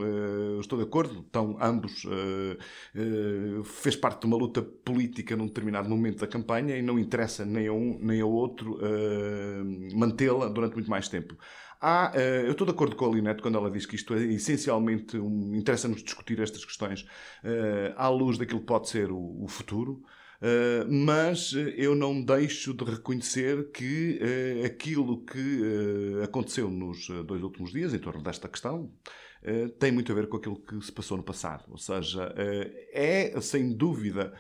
estou 0.61 0.79
de 0.79 0.85
acordo, 0.85 1.21
estão 1.21 1.59
ambos, 1.61 2.07
fez 3.65 3.97
parte 3.97 4.23
de 4.23 4.27
uma 4.27 4.37
luta 4.37 4.63
política 4.63 5.37
num 5.37 5.47
determinado 5.47 5.89
momento 5.89 6.21
da 6.21 6.27
campanha 6.27 6.77
e 6.77 6.83
não 6.83 6.99
interessa 6.99 7.45
nem 7.45 7.67
a 7.67 7.73
um 7.73 7.99
nem 8.01 8.21
ao 8.21 8.31
outro 8.31 8.79
mantê-la 9.95 10.49
durante 10.49 10.75
muito 10.75 10.91
mais 10.91 11.09
tempo. 11.09 11.37
Há, 11.81 12.13
uh, 12.15 12.19
eu 12.19 12.53
estou 12.53 12.67
de 12.67 12.73
acordo 12.73 12.97
com 12.97 13.07
a 13.07 13.15
Linette 13.15 13.41
quando 13.41 13.57
ela 13.57 13.71
diz 13.71 13.87
que 13.87 13.95
isto 13.95 14.15
é 14.15 14.25
essencialmente, 14.25 15.17
um, 15.17 15.55
interessa-nos 15.55 16.03
discutir 16.03 16.41
estas 16.41 16.65
questões 16.65 17.03
uh, 17.03 17.95
à 17.97 18.09
luz 18.09 18.37
daquilo 18.37 18.61
que 18.61 18.67
pode 18.67 18.89
ser 18.89 19.11
o, 19.13 19.45
o 19.45 19.47
futuro. 19.49 20.03
Uh, 20.41 20.87
mas 20.89 21.53
eu 21.77 21.97
não 21.97 22.23
deixo 22.23 22.73
de 22.73 22.85
reconhecer 22.85 23.73
que 23.73 24.21
uh, 24.23 24.67
aquilo 24.67 25.25
que 25.25 25.61
uh, 26.21 26.23
aconteceu 26.23 26.71
nos 26.71 27.09
dois 27.27 27.43
últimos 27.43 27.73
dias 27.73 27.93
em 27.93 27.99
torno 27.99 28.23
desta 28.23 28.49
questão 28.49 28.91
tem 29.79 29.93
muito 29.93 30.11
a 30.11 30.15
ver 30.17 30.29
com 30.29 30.37
aquilo 30.37 30.61
que 30.61 30.85
se 30.85 30.91
passou 30.91 31.17
no 31.17 31.23
passado. 31.23 31.63
Ou 31.71 31.79
seja, 31.79 32.35
é 32.93 33.41
sem 33.41 33.73
dúvida 33.73 34.35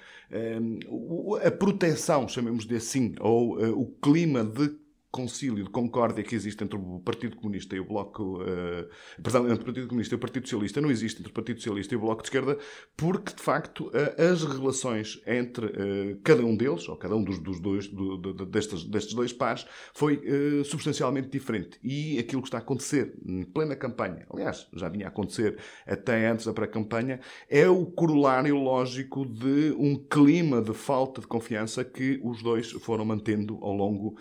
a 1.46 1.50
proteção, 1.52 2.26
chamemos 2.26 2.66
de 2.66 2.74
assim, 2.74 3.14
ou 3.20 3.56
o 3.80 3.86
clima 4.02 4.42
de 4.42 4.76
concílio 5.10 5.64
de 5.64 5.70
concórdia 5.70 6.22
que 6.22 6.34
existe 6.34 6.62
entre 6.62 6.78
o 6.78 7.00
Partido 7.00 7.36
Comunista 7.36 7.74
e 7.74 7.80
o 7.80 7.84
Bloco. 7.84 8.42
Uh, 8.42 8.88
perdão, 9.22 9.48
entre 9.48 9.62
o 9.62 9.64
Partido 9.64 9.88
Comunista 9.88 10.14
e 10.14 10.16
o 10.16 10.18
Partido 10.18 10.42
Socialista 10.44 10.80
não 10.80 10.90
existe 10.90 11.20
entre 11.20 11.30
o 11.30 11.34
Partido 11.34 11.58
Socialista 11.58 11.94
e 11.94 11.96
o 11.96 12.00
Bloco 12.00 12.22
de 12.22 12.28
Esquerda, 12.28 12.58
porque 12.96 13.34
de 13.34 13.42
facto 13.42 13.86
uh, 13.86 14.32
as 14.32 14.44
relações 14.44 15.20
entre 15.26 15.66
uh, 15.66 16.20
cada 16.22 16.44
um 16.44 16.54
deles, 16.54 16.88
ou 16.88 16.96
cada 16.96 17.16
um 17.16 17.24
dos, 17.24 17.38
dos 17.38 17.58
dois, 17.58 17.88
do, 17.88 18.18
do, 18.18 18.46
destes, 18.46 18.84
destes 18.84 19.14
dois 19.14 19.32
pares, 19.32 19.66
foi 19.94 20.22
substancialmente 20.64 21.28
diferente. 21.28 21.78
E 21.82 22.18
aquilo 22.18 22.42
que 22.42 22.48
está 22.48 22.58
a 22.58 22.60
acontecer 22.60 23.14
em 23.24 23.42
plena 23.42 23.74
campanha, 23.74 24.26
aliás, 24.32 24.68
já 24.74 24.88
vinha 24.88 25.06
a 25.06 25.08
acontecer 25.08 25.58
até 25.86 26.28
antes 26.28 26.46
da 26.46 26.52
pré-campanha, 26.52 27.20
é 27.48 27.68
o 27.68 27.86
corolário 27.86 28.56
lógico 28.56 29.24
de 29.24 29.74
um 29.78 29.96
clima 29.96 30.60
de 30.60 30.74
falta 30.74 31.20
de 31.20 31.26
confiança 31.26 31.84
que 31.84 32.20
os 32.22 32.42
dois 32.42 32.70
foram 32.72 33.04
mantendo 33.04 33.58
ao 33.62 33.72
longo 33.72 34.16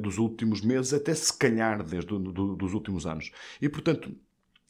dos 0.00 0.18
últimos 0.18 0.29
últimos 0.30 0.60
meses, 0.62 0.94
até 0.94 1.14
se 1.14 1.36
calhar 1.36 1.82
desde 1.82 2.18
dos 2.18 2.74
últimos 2.74 3.06
anos. 3.06 3.30
E, 3.60 3.68
portanto, 3.68 4.14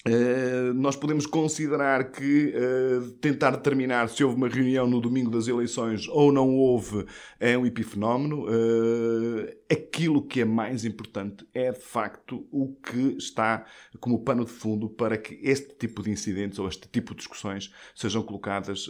Uh, 0.09 0.73
nós 0.73 0.97
podemos 0.97 1.26
considerar 1.26 2.11
que 2.11 2.55
uh, 2.57 3.11
tentar 3.21 3.50
determinar 3.50 4.09
se 4.09 4.25
houve 4.25 4.35
uma 4.35 4.49
reunião 4.49 4.87
no 4.87 4.99
domingo 4.99 5.31
das 5.31 5.47
eleições 5.47 6.09
ou 6.09 6.33
não 6.33 6.57
houve 6.57 7.05
é 7.38 7.57
um 7.59 7.67
epifenómeno. 7.67 8.47
Uh, 8.47 9.47
aquilo 9.71 10.23
que 10.26 10.40
é 10.40 10.45
mais 10.47 10.87
importante 10.87 11.47
é, 11.52 11.71
de 11.71 11.81
facto, 11.81 12.49
o 12.50 12.75
que 12.76 13.17
está 13.19 13.67
como 14.00 14.25
pano 14.25 14.47
de 14.47 14.50
fundo 14.50 14.88
para 14.88 15.19
que 15.19 15.38
este 15.43 15.75
tipo 15.75 16.02
de 16.02 16.11
incidentes 16.11 16.59
ou 16.59 16.67
este 16.67 16.88
tipo 16.88 17.12
de 17.12 17.19
discussões 17.19 17.71
sejam 17.95 18.23
colocadas 18.23 18.88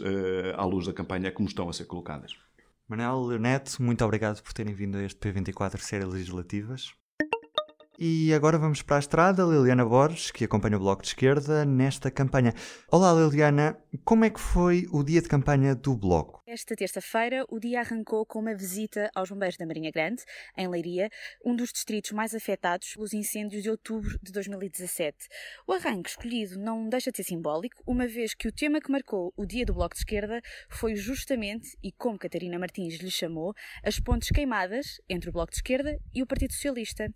à 0.55 0.63
luz 0.63 0.85
da 0.85 0.93
campanha 0.93 1.31
como 1.31 1.47
estão 1.47 1.67
a 1.67 1.73
ser 1.73 1.85
colocadas. 1.85 2.37
Manel 2.91 3.23
Leonete, 3.25 3.81
muito 3.81 4.03
obrigado 4.03 4.43
por 4.43 4.51
terem 4.51 4.73
vindo 4.73 4.97
a 4.97 5.03
este 5.03 5.17
P24 5.17 5.79
Séries 5.79 6.09
Legislativas. 6.09 6.93
E 8.03 8.33
agora 8.33 8.57
vamos 8.57 8.81
para 8.81 8.95
a 8.95 8.99
estrada, 8.99 9.43
Liliana 9.43 9.85
Borges, 9.85 10.31
que 10.31 10.45
acompanha 10.45 10.75
o 10.75 10.79
Bloco 10.79 11.03
de 11.03 11.09
Esquerda 11.09 11.63
nesta 11.63 12.09
campanha. 12.09 12.51
Olá 12.91 13.13
Liliana, 13.13 13.77
como 14.03 14.25
é 14.25 14.31
que 14.31 14.39
foi 14.39 14.87
o 14.91 15.03
dia 15.03 15.21
de 15.21 15.29
campanha 15.29 15.75
do 15.75 15.95
Bloco? 15.95 16.41
Esta 16.47 16.75
terça-feira, 16.75 17.45
o 17.47 17.59
dia 17.59 17.79
arrancou 17.79 18.25
com 18.25 18.39
uma 18.39 18.55
visita 18.55 19.11
aos 19.13 19.29
bombeiros 19.29 19.55
da 19.55 19.67
Marinha 19.67 19.91
Grande, 19.91 20.23
em 20.57 20.67
Leiria, 20.67 21.11
um 21.45 21.55
dos 21.55 21.71
distritos 21.71 22.11
mais 22.11 22.33
afetados 22.33 22.95
pelos 22.95 23.13
incêndios 23.13 23.61
de 23.61 23.69
outubro 23.69 24.17
de 24.19 24.31
2017. 24.31 25.15
O 25.67 25.71
arranque 25.71 26.09
escolhido 26.09 26.57
não 26.59 26.89
deixa 26.89 27.11
de 27.11 27.17
ser 27.17 27.23
simbólico, 27.23 27.83
uma 27.85 28.07
vez 28.07 28.33
que 28.33 28.47
o 28.47 28.51
tema 28.51 28.81
que 28.81 28.91
marcou 28.91 29.31
o 29.37 29.45
dia 29.45 29.63
do 29.63 29.75
Bloco 29.75 29.93
de 29.93 29.99
Esquerda 29.99 30.41
foi 30.67 30.95
justamente, 30.95 31.77
e 31.83 31.91
como 31.91 32.17
Catarina 32.17 32.57
Martins 32.57 32.95
lhe 32.95 33.11
chamou, 33.11 33.53
as 33.83 33.99
pontes 33.99 34.29
queimadas 34.29 34.99
entre 35.07 35.29
o 35.29 35.31
Bloco 35.31 35.51
de 35.51 35.57
Esquerda 35.57 35.99
e 36.11 36.23
o 36.23 36.27
Partido 36.27 36.51
Socialista. 36.53 37.07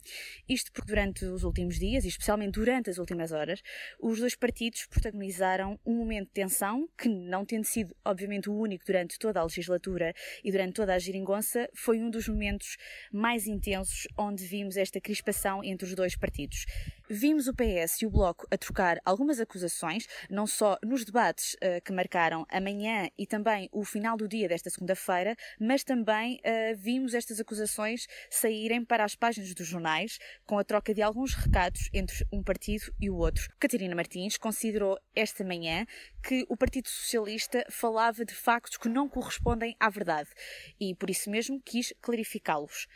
Isto 0.48 0.75
porque 0.75 0.89
durante 0.89 1.25
os 1.25 1.44
últimos 1.44 1.79
dias, 1.79 2.03
e 2.03 2.10
especialmente 2.10 2.51
durante 2.51 2.89
as 2.89 2.98
últimas 2.98 3.32
horas, 3.32 3.62
os 4.00 4.20
dois 4.20 4.36
partidos 4.36 4.86
protagonizaram 4.86 5.79
um 5.86 5.96
momento 5.96 6.27
de 6.27 6.34
tensão 6.34 6.88
que, 6.98 7.08
não 7.08 7.46
tendo 7.46 7.63
sido, 7.63 7.96
obviamente, 8.03 8.50
o 8.50 8.53
único 8.53 8.86
durante 8.86 9.17
toda 9.17 9.39
a 9.39 9.44
legislatura 9.44 10.13
e 10.44 10.51
durante 10.51 10.74
toda 10.74 10.94
a 10.94 11.00
geringonça, 11.00 11.70
foi 11.74 12.00
um 12.00 12.10
dos 12.10 12.27
momentos 12.27 12.75
mais 13.12 13.48
intensos 13.48 14.05
onde 14.17 14.46
vimos 14.46 14.75
esta 14.75 15.00
crispação 15.00 15.63
entre 15.63 15.88
os 15.88 15.96
dois 15.96 16.17
partidos. 16.17 16.65
Vimos 17.08 17.48
o 17.48 17.54
PS 17.54 18.02
e 18.02 18.08
o 18.08 18.10
Bloco 18.10 18.48
a 18.50 18.58
trocar 18.58 19.00
algumas 19.06 19.40
acusações, 19.40 20.08
não 20.28 20.48
só 20.48 20.76
nos 20.84 21.06
debates 21.06 21.54
uh, 21.54 21.80
que 21.84 21.94
marcaram 21.94 22.48
amanhã 22.50 23.08
e 23.16 23.28
também 23.28 23.70
o 23.72 23.86
final 23.86 24.18
do 24.18 24.28
dia 24.28 24.48
desta 24.48 24.72
segunda-feira, 24.72 25.36
mas 25.60 25.84
também 25.84 26.38
uh, 26.38 26.76
vimos 26.76 27.14
estas 27.14 27.40
acusações 27.40 28.08
saírem 28.28 28.84
para 28.84 29.04
as 29.04 29.16
páginas 29.16 29.54
dos 29.54 29.68
jornais, 29.68 30.18
com 30.48 30.58
a 30.58 30.64
troca 30.64 30.96
de 30.96 31.04
alguns 31.04 31.36
recados 31.36 31.92
entre 31.94 32.26
um 32.34 32.42
partido 32.42 32.92
e 33.00 33.08
o 33.08 33.18
outro. 33.18 33.54
Catarina 33.60 33.94
Martins 33.94 34.36
considerou 34.36 34.98
esta 35.16 35.44
manhã 35.44 35.86
que 36.24 36.44
o 36.50 36.58
Partido 36.58 36.90
Socialista 36.90 37.64
falava 37.70 38.26
de 38.26 38.34
factos 38.34 38.78
que 38.78 38.90
não 38.90 39.08
correspondem 39.08 39.76
à 39.80 39.92
verdade 39.92 40.32
e, 40.80 40.96
por 40.96 41.12
isso 41.12 41.30
mesmo, 41.30 41.62
quis 41.62 41.94
clarificá-los. 42.02 42.88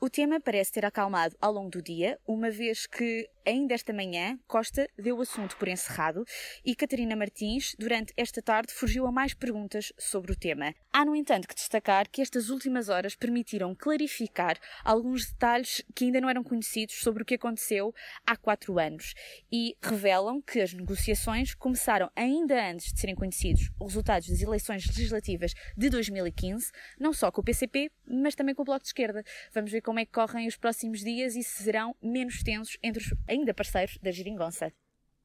O 0.00 0.08
tema 0.08 0.40
parece 0.40 0.70
ter 0.70 0.86
acalmado 0.86 1.36
ao 1.40 1.52
longo 1.52 1.70
do 1.70 1.82
dia, 1.82 2.20
uma 2.24 2.52
vez 2.52 2.86
que 2.86 3.28
ainda 3.48 3.74
esta 3.74 3.92
manhã 3.92 4.38
Costa 4.46 4.88
deu 4.96 5.16
o 5.16 5.22
assunto 5.22 5.56
por 5.56 5.68
encerrado 5.68 6.24
e 6.64 6.74
Catarina 6.74 7.16
Martins, 7.16 7.74
durante 7.78 8.12
esta 8.16 8.42
tarde, 8.42 8.72
fugiu 8.72 9.06
a 9.06 9.12
mais 9.12 9.32
perguntas 9.32 9.92
sobre 9.98 10.32
o 10.32 10.36
tema. 10.36 10.74
Há, 10.92 11.04
no 11.04 11.16
entanto, 11.16 11.48
que 11.48 11.54
destacar 11.54 12.08
que 12.08 12.20
estas 12.20 12.50
últimas 12.50 12.88
horas 12.88 13.14
permitiram 13.14 13.74
clarificar 13.74 14.58
alguns 14.84 15.26
detalhes 15.26 15.82
que 15.94 16.04
ainda 16.04 16.20
não 16.20 16.28
eram 16.28 16.44
conhecidos 16.44 16.96
sobre 17.00 17.22
o 17.22 17.26
que 17.26 17.34
aconteceu 17.34 17.94
há 18.26 18.36
quatro 18.36 18.78
anos 18.78 19.14
e 19.50 19.76
revelam 19.82 20.42
que 20.42 20.60
as 20.60 20.74
negociações 20.74 21.54
começaram 21.54 22.10
ainda 22.14 22.70
antes 22.70 22.92
de 22.92 23.00
serem 23.00 23.14
conhecidos 23.14 23.70
os 23.80 23.88
resultados 23.88 24.28
das 24.28 24.42
eleições 24.42 24.86
legislativas 24.86 25.54
de 25.76 25.88
2015, 25.88 26.70
não 26.98 27.12
só 27.12 27.30
com 27.30 27.40
o 27.40 27.44
PCP, 27.44 27.90
mas 28.06 28.34
também 28.34 28.54
com 28.54 28.62
o 28.62 28.64
Bloco 28.64 28.82
de 28.82 28.88
Esquerda. 28.88 29.24
Vamos 29.54 29.70
ver 29.70 29.80
como 29.80 29.98
é 29.98 30.04
que 30.04 30.12
correm 30.12 30.46
os 30.46 30.56
próximos 30.56 31.00
dias 31.00 31.34
e 31.34 31.42
se 31.42 31.62
serão 31.62 31.96
menos 32.02 32.42
tensos 32.42 32.76
entre 32.82 33.02
os 33.02 33.14
ainda 33.38 33.54
parceiros 33.54 33.98
da 34.02 34.10
Giringonça. 34.10 34.72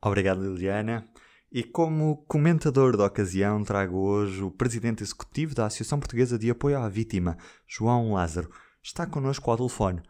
Obrigado, 0.02 0.42
Liliana. 0.42 1.08
E 1.52 1.64
como 1.64 2.26
comentador 2.26 2.98
da 2.98 3.06
ocasião, 3.06 3.64
trago 3.64 3.98
hoje 3.98 4.42
o 4.42 4.50
presidente 4.50 5.04
executivo 5.04 5.54
da 5.54 5.68
Associação 5.68 6.00
Portuguesa 6.00 6.38
de 6.38 6.50
Apoio 6.50 6.80
à 6.80 6.90
Vítima, 6.90 7.38
João 7.68 8.14
Lázaro. 8.14 8.50
Está 8.82 9.06
connosco 9.06 9.52
ao 9.52 9.58
telefone. 9.58 10.02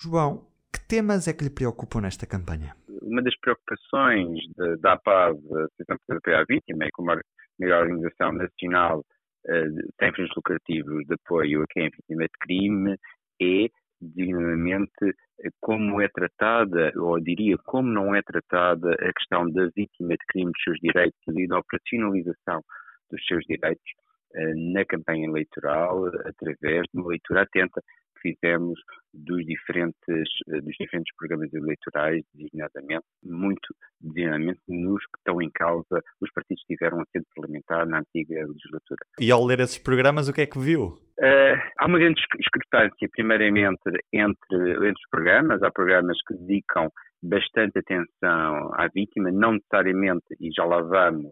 João, 0.00 0.48
que 0.72 0.80
temas 0.88 1.28
é 1.28 1.34
que 1.34 1.44
lhe 1.44 1.50
preocupam 1.50 2.00
nesta 2.00 2.26
campanha? 2.26 2.74
Uma 3.02 3.22
das 3.22 3.36
preocupações 3.38 4.40
da 4.80 4.94
APAV, 4.94 5.36
da 5.36 5.64
Associação 5.64 5.96
Portuguesa 5.98 6.08
de 6.08 6.16
Apoio 6.16 6.38
à 6.38 6.44
Vítima, 6.48 6.84
é 6.84 6.90
como 6.92 7.12
a 7.12 7.20
maior 7.60 7.82
organização 7.82 8.32
nacional 8.32 9.00
uh, 9.00 9.92
sem 10.00 10.12
fins 10.14 10.30
lucrativos 10.34 11.04
de 11.06 11.14
apoio 11.14 11.62
a 11.62 11.66
quem 11.68 11.86
é 11.86 11.90
vítima 11.90 12.22
de 12.24 12.38
crime, 12.40 12.96
é 13.40 13.68
dignamente 14.00 15.14
como 15.60 16.00
é 16.00 16.08
tratada, 16.08 16.92
ou 16.96 17.20
diria 17.20 17.56
como 17.64 17.88
não 17.88 18.14
é 18.14 18.22
tratada 18.22 18.92
a 18.92 19.12
questão 19.12 19.50
da 19.50 19.68
vítima 19.76 20.10
de 20.10 20.26
crime 20.28 20.50
dos 20.52 20.62
seus 20.62 20.78
direitos 20.80 21.18
e 21.28 21.46
da 21.46 21.58
operacionalização 21.58 22.62
dos 23.10 23.24
seus 23.26 23.44
direitos 23.44 23.92
eh, 24.34 24.54
na 24.54 24.84
campanha 24.84 25.26
eleitoral, 25.26 26.06
através 26.06 26.84
de 26.92 26.98
uma 26.98 27.08
leitura 27.08 27.42
atenta 27.42 27.82
que 28.16 28.32
fizemos 28.32 28.78
dos 29.14 29.44
diferentes, 29.44 30.28
eh, 30.48 30.60
dos 30.60 30.74
diferentes 30.78 31.14
programas 31.16 31.52
eleitorais, 31.52 32.22
designadamente, 32.34 33.06
muito 33.22 33.74
designadamente 34.00 34.60
nos 34.68 35.02
que 35.04 35.18
estão 35.18 35.40
em 35.40 35.50
causa, 35.50 36.02
os 36.20 36.30
partidos 36.32 36.62
que 36.66 36.74
tiveram 36.74 37.00
assento 37.00 37.26
parlamentar 37.34 37.86
na 37.86 38.00
antiga 38.00 38.46
legislatura. 38.46 39.00
E 39.20 39.30
ao 39.30 39.44
ler 39.44 39.60
esses 39.60 39.78
programas, 39.78 40.28
o 40.28 40.32
que 40.32 40.42
é 40.42 40.46
que 40.46 40.58
viu? 40.58 40.98
Uh, 41.18 41.56
há 41.78 41.86
uma 41.86 41.98
grande 41.98 42.20
discrepância, 42.38 43.08
primeiramente, 43.12 43.80
entre, 44.12 44.72
entre 44.72 44.90
os 44.90 45.10
programas. 45.10 45.62
Há 45.62 45.70
programas 45.70 46.18
que 46.26 46.34
dedicam 46.34 46.90
bastante 47.22 47.78
atenção 47.78 48.70
à 48.74 48.88
vítima, 48.94 49.30
não 49.32 49.52
necessariamente, 49.52 50.26
e 50.38 50.50
já 50.54 50.64
lá 50.64 50.82
vamos, 50.82 51.30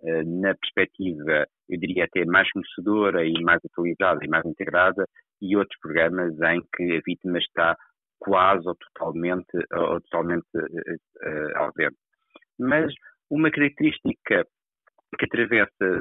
uh, 0.00 0.40
na 0.40 0.54
perspectiva, 0.54 1.46
eu 1.68 1.78
diria 1.78 2.04
até 2.04 2.24
mais 2.24 2.50
conhecedora 2.50 3.26
e 3.26 3.34
mais 3.42 3.60
atualizada 3.64 4.24
e 4.24 4.28
mais 4.28 4.46
integrada, 4.46 5.06
e 5.40 5.56
outros 5.56 5.78
programas 5.80 6.32
em 6.40 6.60
que 6.74 6.96
a 6.96 7.00
vítima 7.06 7.38
está 7.38 7.76
quase 8.18 8.66
ou 8.66 8.74
totalmente, 8.76 9.46
ou 9.72 10.00
totalmente 10.02 10.46
uh, 10.54 11.58
ausente. 11.58 11.96
Mas 12.58 12.92
uma 13.30 13.50
característica 13.50 14.44
que 15.18 15.24
atravessa 15.24 16.00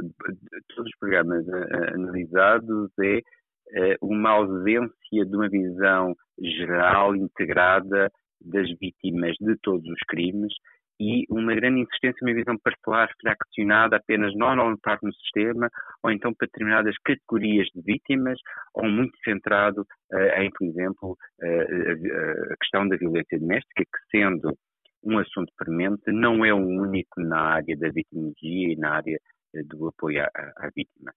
todos 0.69 0.91
os 0.91 0.97
programas 0.99 1.45
analisados 1.93 2.91
é 2.99 3.95
uma 4.01 4.31
ausência 4.31 5.25
de 5.25 5.35
uma 5.35 5.49
visão 5.49 6.13
geral, 6.39 7.15
integrada 7.15 8.09
das 8.41 8.67
vítimas 8.79 9.35
de 9.39 9.55
todos 9.61 9.85
os 9.87 9.99
crimes 10.07 10.53
e 10.99 11.25
uma 11.29 11.53
grande 11.53 11.81
insistência 11.81 12.19
uma 12.21 12.33
visão 12.33 12.57
parcelar 12.57 13.09
fraccionada 13.21 13.97
apenas 13.97 14.33
não 14.35 14.77
parte 14.77 15.03
no 15.03 15.13
sistema 15.13 15.69
ou 16.01 16.11
então 16.11 16.33
para 16.33 16.47
determinadas 16.47 16.95
categorias 17.03 17.67
de 17.73 17.81
vítimas 17.81 18.39
ou 18.73 18.85
muito 18.85 19.17
centrado 19.23 19.81
uh, 20.13 20.41
em, 20.41 20.49
por 20.51 20.65
exemplo, 20.65 21.17
uh, 21.41 22.53
a 22.53 22.57
questão 22.57 22.87
da 22.87 22.95
violência 22.95 23.39
doméstica, 23.39 23.83
que 23.83 24.17
sendo 24.17 24.57
um 25.03 25.19
assunto 25.19 25.51
premente, 25.57 26.11
não 26.11 26.43
é 26.43 26.53
o 26.53 26.57
único 26.57 27.21
na 27.21 27.39
área 27.39 27.77
da 27.77 27.89
vitimologia 27.89 28.73
e 28.73 28.75
na 28.77 28.95
área 28.95 29.19
uh, 29.55 29.63
do 29.67 29.87
apoio 29.89 30.23
à, 30.23 30.29
à 30.57 30.69
vítima. 30.75 31.11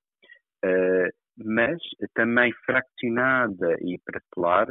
mas 1.36 1.78
também 2.14 2.52
fraccionada 2.66 3.76
e 3.80 3.98
parcelar 4.04 4.68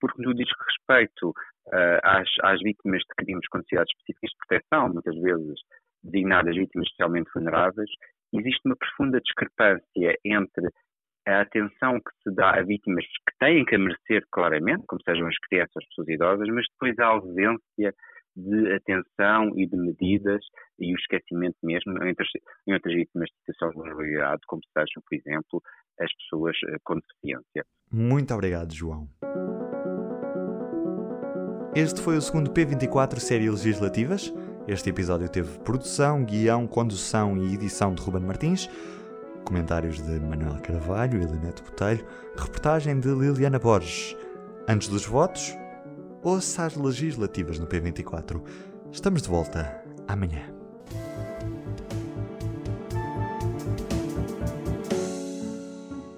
porque 0.00 0.22
no 0.22 0.34
diz 0.34 0.48
respeito 0.68 1.32
uh, 1.68 2.00
às, 2.02 2.28
às, 2.42 2.60
vítimas 2.60 3.00
de 3.00 3.14
crimes 3.16 3.48
com 3.48 3.58
necessidades 3.58 3.92
específicas 3.96 4.30
de 4.30 4.36
proteção, 4.46 4.92
muitas 4.92 5.16
vezes 5.20 5.60
designadas 6.02 6.56
vítimas 6.56 6.86
especialmente 6.86 7.30
vulneráveis, 7.34 7.90
existe 8.32 8.60
uma 8.64 8.76
profunda 8.76 9.20
discrepância 9.20 10.16
entre 10.24 10.68
a 11.26 11.42
atenção 11.42 12.00
que 12.00 12.10
se 12.22 12.34
dá 12.34 12.58
a 12.58 12.62
vítimas 12.62 13.04
que 13.04 13.38
têm 13.38 13.64
que 13.64 13.78
merecer 13.78 14.24
claramente, 14.32 14.84
como 14.86 15.00
sejam 15.04 15.28
as 15.28 15.38
crianças, 15.48 15.76
as 15.76 15.86
pessoas 15.86 16.08
idosas, 16.08 16.48
mas 16.48 16.66
depois 16.72 16.98
a 16.98 17.06
ausência 17.06 17.94
de 18.34 18.74
atenção 18.74 19.52
e 19.56 19.66
de 19.66 19.76
medidas 19.76 20.44
e 20.78 20.92
o 20.92 20.96
esquecimento 20.96 21.56
mesmo 21.62 21.92
em 22.02 22.08
outras, 22.08 22.28
em 22.66 22.72
outras 22.72 22.94
vítimas 22.94 23.28
de 23.28 23.36
situação 23.40 23.68
de 23.68 23.74
vulnerabilidade, 23.76 24.40
como 24.46 24.62
sejam, 24.72 25.02
por 25.08 25.16
exemplo, 25.16 25.62
as 26.00 26.10
pessoas 26.16 26.56
eh, 26.68 26.76
com 26.82 26.94
deficiência. 26.94 27.64
Muito 27.92 28.32
obrigado, 28.32 28.72
João. 28.74 29.06
Este 31.74 32.02
foi 32.02 32.18
o 32.18 32.20
segundo 32.20 32.50
P24 32.50 33.18
Série 33.18 33.48
Legislativas. 33.48 34.30
Este 34.68 34.90
episódio 34.90 35.26
teve 35.26 35.58
produção, 35.60 36.22
guião, 36.22 36.66
condução 36.66 37.34
e 37.38 37.54
edição 37.54 37.94
de 37.94 38.02
Ruben 38.02 38.22
Martins, 38.22 38.68
comentários 39.42 39.96
de 40.02 40.20
Manuel 40.20 40.60
Carvalho 40.60 41.22
e 41.22 41.24
Leonete 41.24 41.62
Botelho, 41.62 42.04
reportagem 42.36 43.00
de 43.00 43.08
Liliana 43.08 43.58
Borges. 43.58 44.14
Antes 44.68 44.88
dos 44.88 45.06
votos, 45.06 45.56
ouça 46.22 46.66
as 46.66 46.76
legislativas 46.76 47.58
no 47.58 47.66
P24. 47.66 48.42
Estamos 48.92 49.22
de 49.22 49.30
volta 49.30 49.82
amanhã. 50.06 50.61